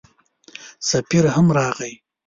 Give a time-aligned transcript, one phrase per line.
[0.89, 1.93] سفیر هم راغی.